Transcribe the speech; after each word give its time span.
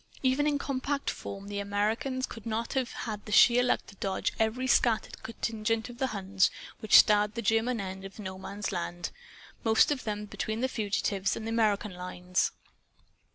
Even 0.23 0.47
in 0.47 0.57
compact 0.57 1.11
form, 1.11 1.47
the 1.47 1.59
Americans 1.59 2.25
could 2.25 2.47
not 2.47 2.73
have 2.73 2.91
had 2.91 3.23
the 3.27 3.31
sheer 3.31 3.61
luck 3.61 3.85
to 3.85 3.93
dodge 3.97 4.33
every 4.39 4.65
scattered 4.65 5.21
contingent 5.21 5.89
of 5.91 5.99
Huns 5.99 6.49
which 6.79 6.97
starred 6.97 7.35
the 7.35 7.41
German 7.43 7.79
end 7.79 8.03
of 8.03 8.17
No 8.17 8.39
Man's 8.39 8.71
Land 8.71 9.11
most 9.63 9.91
of 9.91 10.03
them 10.03 10.25
between 10.25 10.61
the 10.61 10.67
fugitives 10.67 11.35
and 11.35 11.45
the 11.45 11.49
American 11.51 11.93
lines. 11.93 12.51